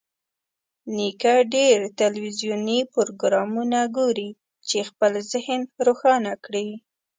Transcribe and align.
نیکه 0.95 1.33
ډېر 1.55 1.77
تلویزیوني 2.01 2.79
پروګرامونه 2.95 3.79
ګوري 3.97 4.29
چې 4.67 4.77
خپل 4.89 5.11
ذهن 5.31 5.61
روښانه 5.87 6.33
کړي. 6.45 6.67